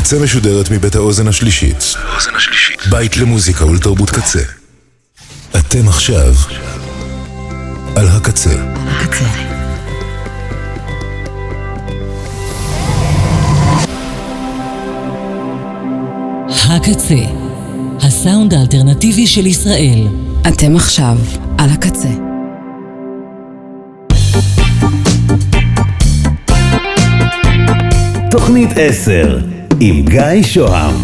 [0.00, 1.94] הקצה משודרת מבית האוזן השלישית.
[2.90, 4.42] בית למוזיקה ולתרבות קצה.
[5.58, 6.34] אתם עכשיו
[7.96, 8.50] על הקצה.
[8.86, 9.24] הקצה.
[16.48, 17.14] הקצה,
[18.02, 20.06] הסאונד האלטרנטיבי של ישראל.
[20.48, 21.18] אתם עכשיו
[21.58, 22.08] על הקצה.
[28.30, 30.94] תוכנית 10 עם גיא שוהם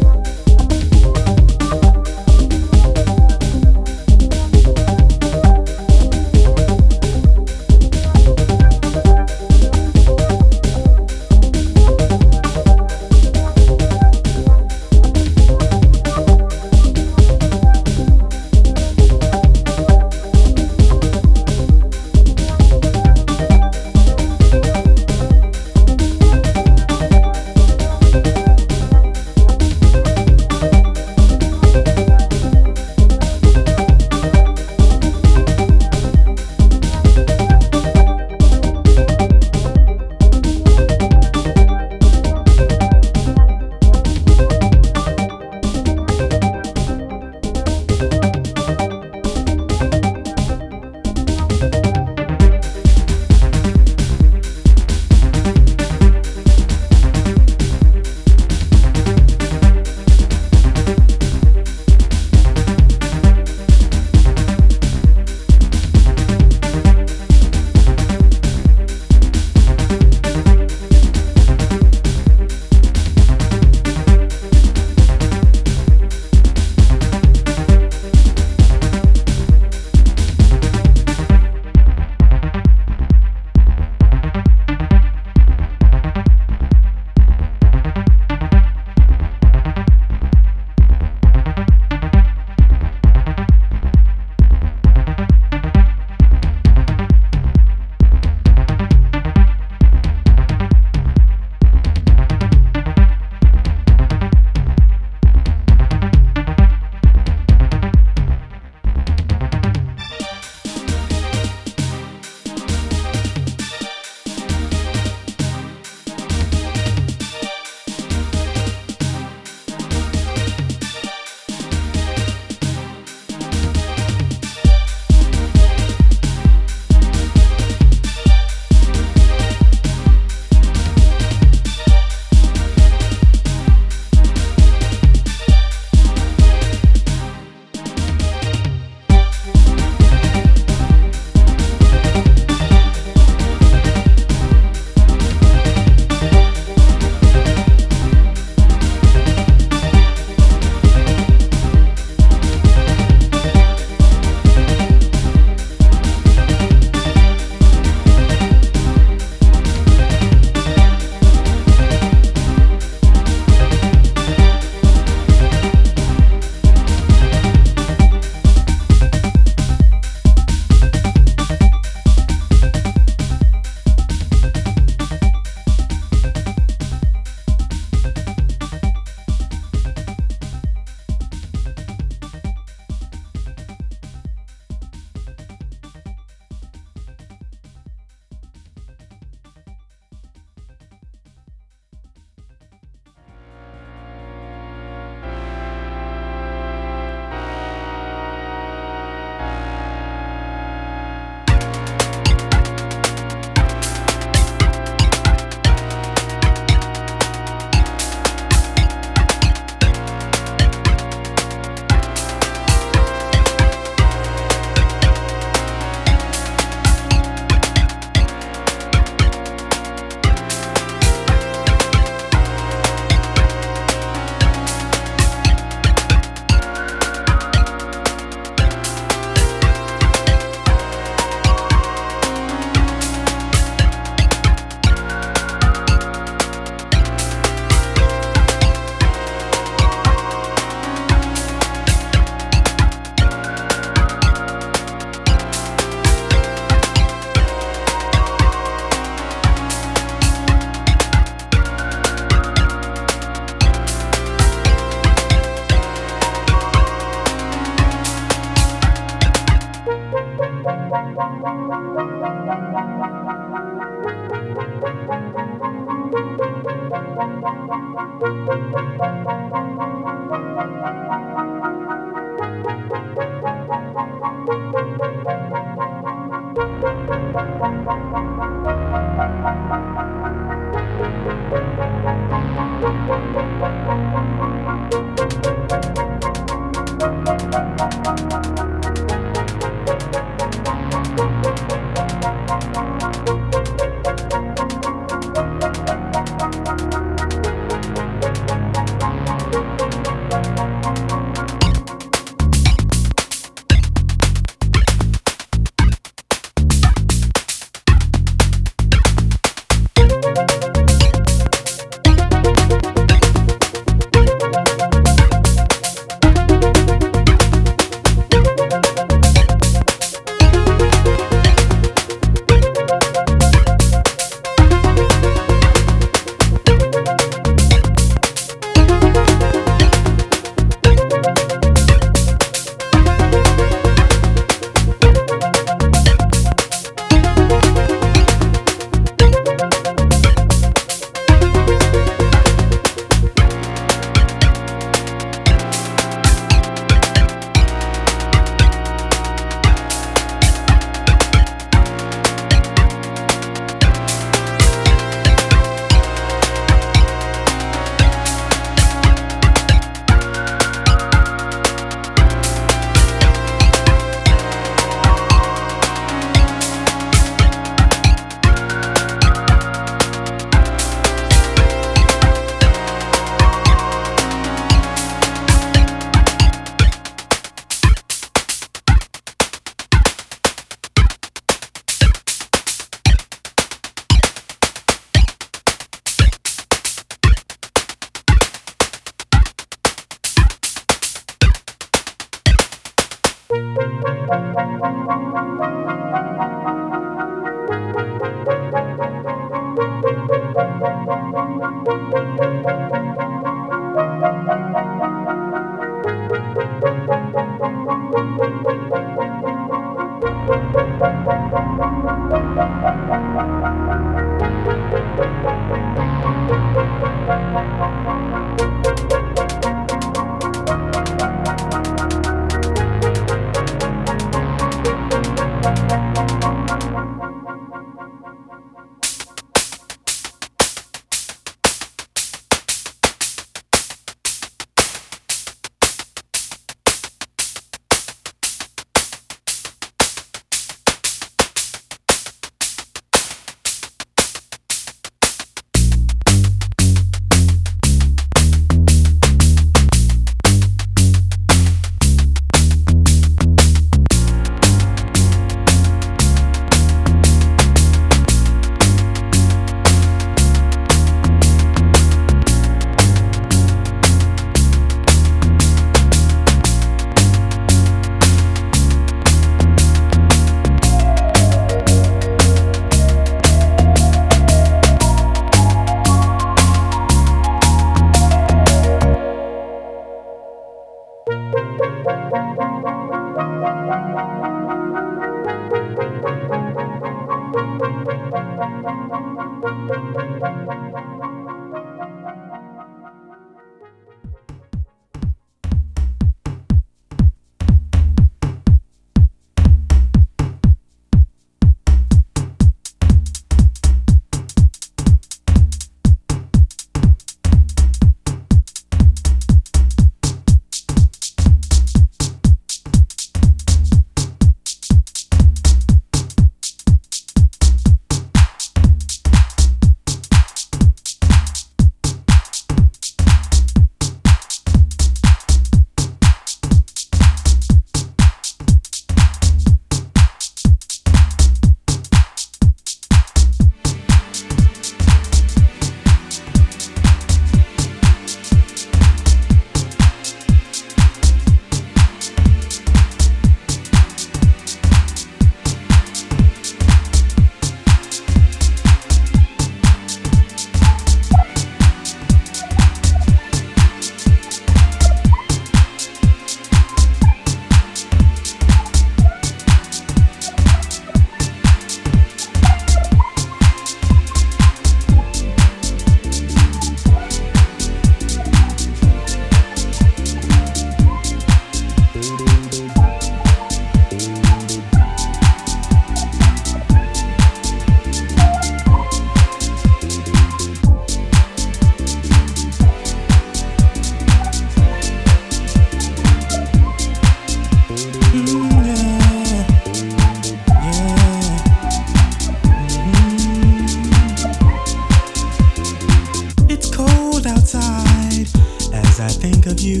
[599.18, 600.00] as I think of you,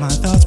[0.00, 0.44] my thoughts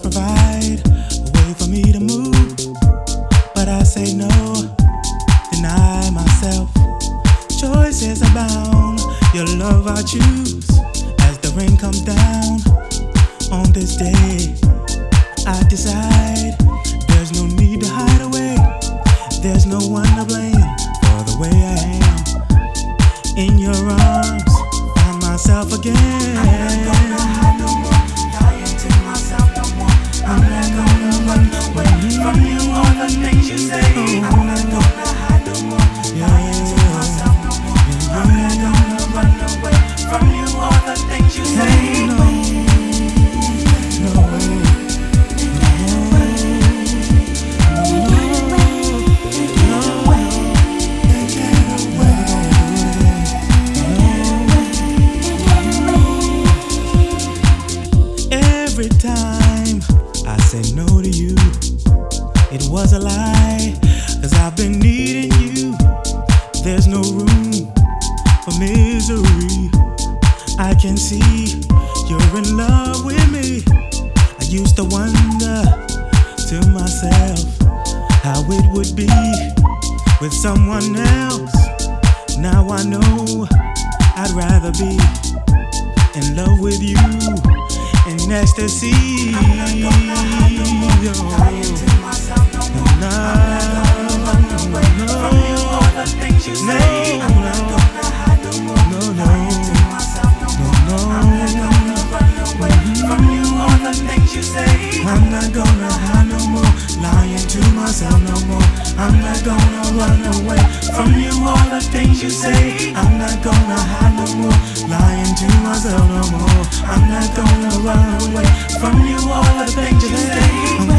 [107.84, 108.68] myself no more.
[108.98, 110.62] I'm not gonna run away
[110.96, 112.94] from you, all the things you say.
[112.96, 116.64] I'm not gonna hide no more, lying to myself no more.
[116.92, 118.48] I'm not gonna run away
[118.80, 120.93] from you, all the things you say.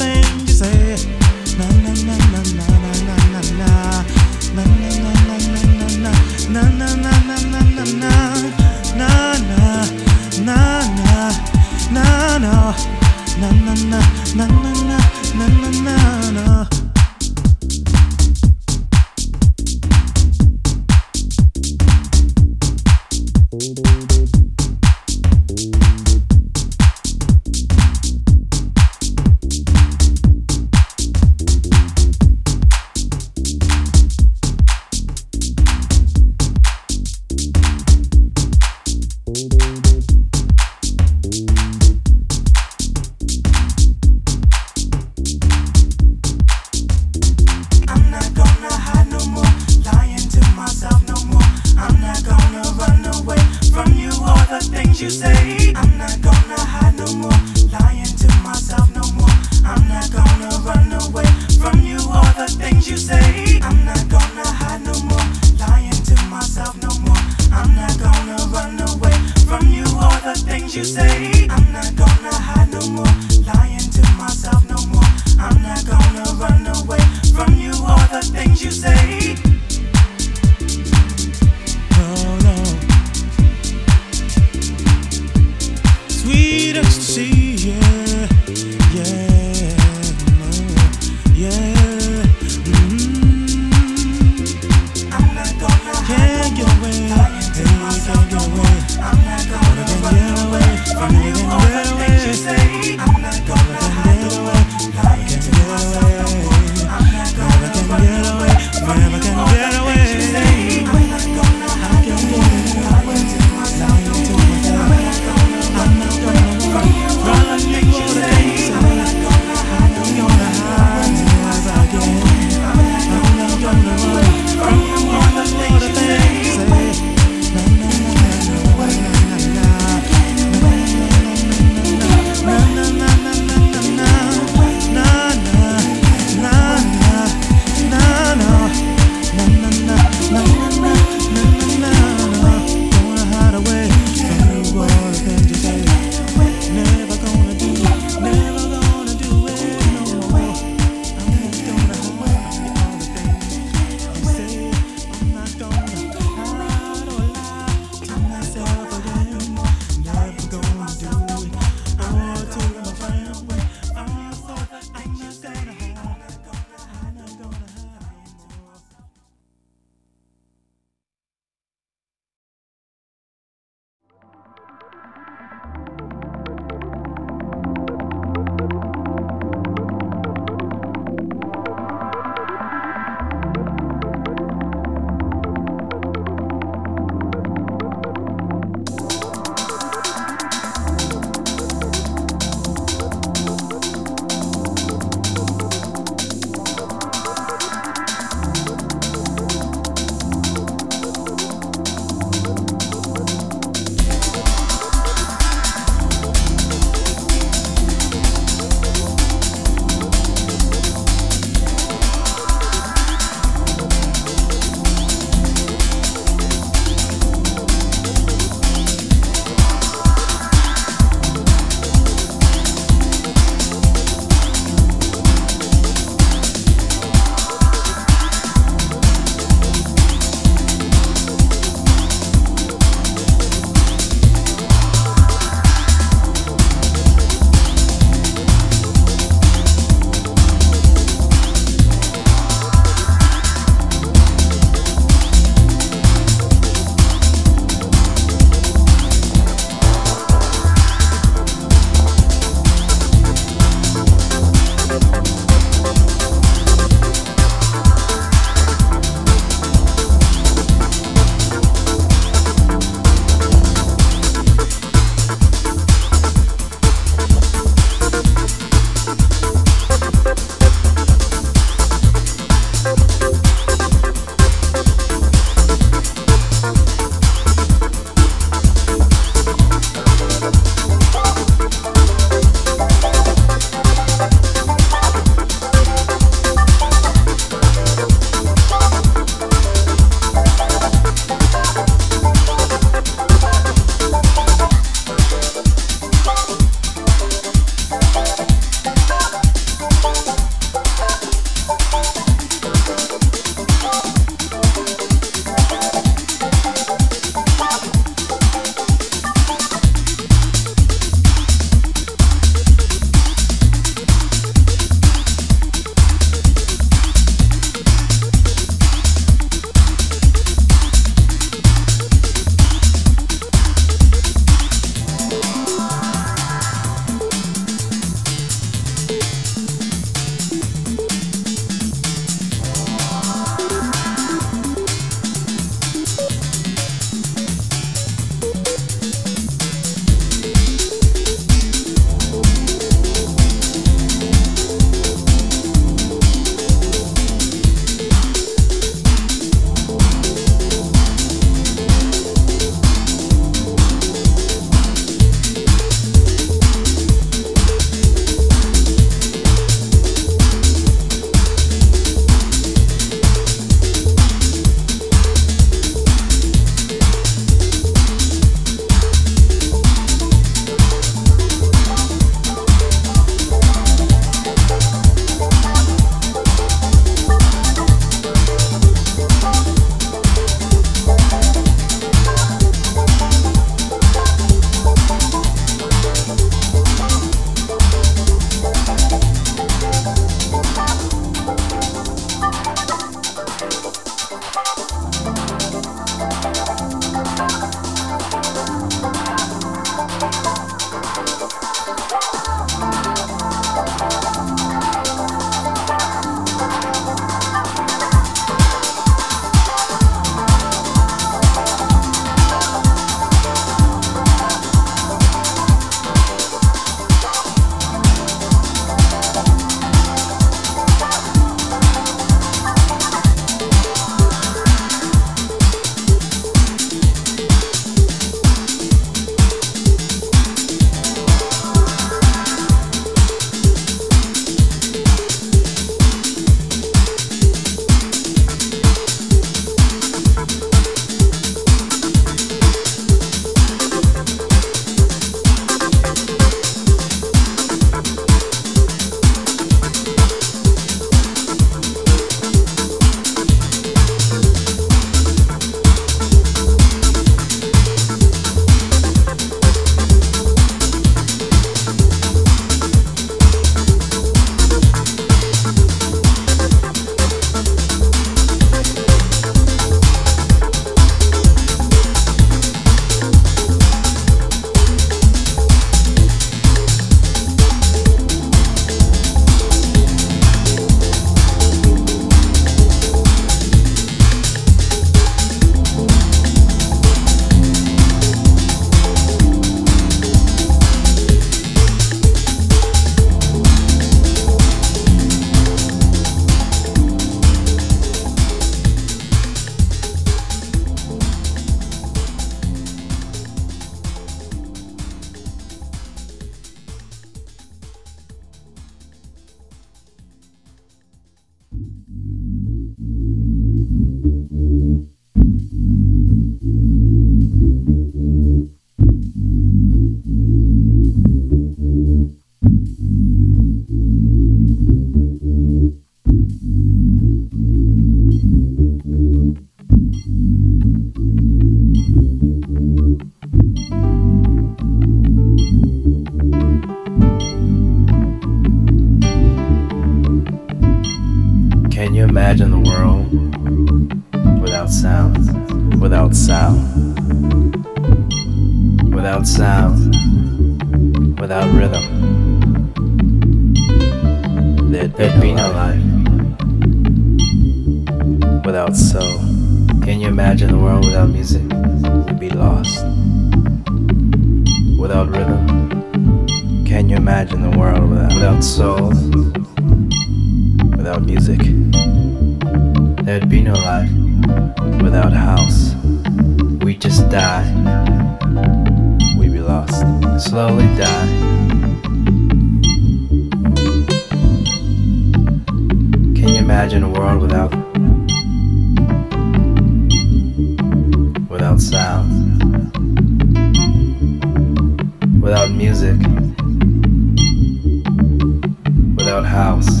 [599.38, 600.00] Without house,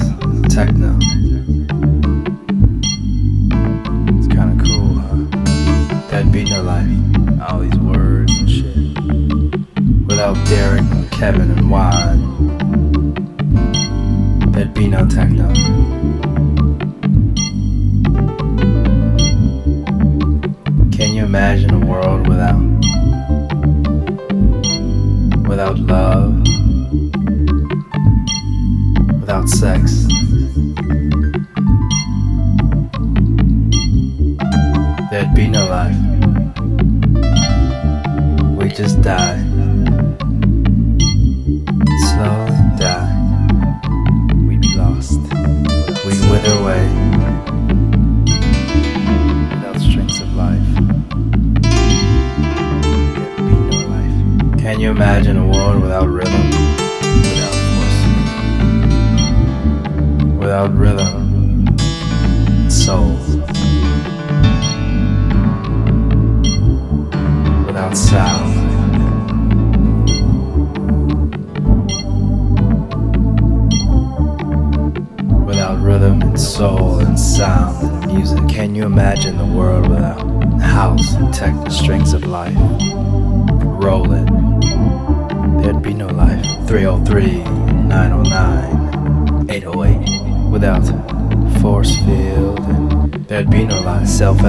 [0.52, 0.98] techno?
[4.18, 5.22] It's kinda cool, huh?
[6.10, 6.90] There'd be no life,
[7.48, 8.74] all these words and shit.
[10.08, 12.18] Without Derrick, and Kevin, and Juan,
[14.50, 15.46] there'd be no techno.
[20.90, 22.60] Can you imagine a world without
[25.46, 26.37] without love,
[29.28, 30.06] without sex?
[35.10, 35.98] There'd be no life.
[38.56, 39.36] We just die.
[42.08, 43.12] Slowly die.
[44.46, 45.20] We'd be lost.
[46.06, 46.88] We'd wither away
[49.50, 50.68] without strings of life.
[53.14, 54.58] There'd be no life.
[54.58, 55.36] Can you imagine
[60.58, 61.07] Without rhythm?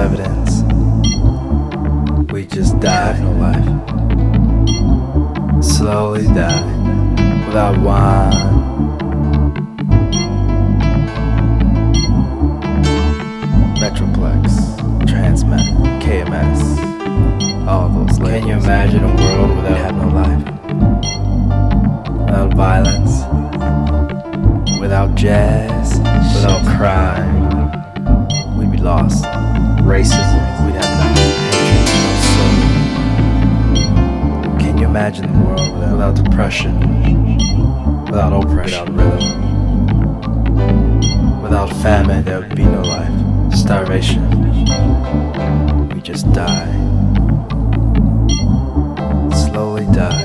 [0.00, 0.62] Evidence,
[2.32, 3.68] we just die, no life.
[5.62, 6.64] Slowly die,
[7.46, 8.32] without wine.
[13.76, 14.46] Metroplex,
[15.04, 15.66] Transmat,
[16.00, 16.60] KMS,
[17.68, 18.40] all those labels.
[18.40, 20.44] Can you imagine a world without have no life?
[22.24, 23.12] Without violence,
[24.80, 25.98] without jazz,
[26.34, 27.79] without crime,
[28.60, 29.24] we'd be lost.
[29.82, 31.32] Racism, we'd have nothing.
[31.50, 32.54] Hatred, soul.
[34.60, 36.74] Can you imagine the world without, without depression,
[38.04, 39.50] without oppression, without rhythm?
[41.42, 43.10] Without famine, there would be no life.
[43.54, 44.28] Starvation.
[45.88, 46.70] We just die.
[49.32, 50.19] Slowly die.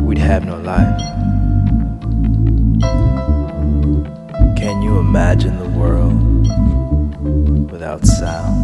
[0.00, 1.00] We'd have no life.
[4.56, 6.46] Can you imagine the world
[7.72, 8.63] without sound?